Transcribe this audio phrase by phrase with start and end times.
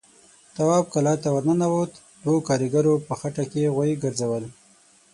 [0.55, 1.91] تواب کلا ته ور ننوت،
[2.23, 4.43] دوو کاريګرو په خټه کې غوايي ګرځول.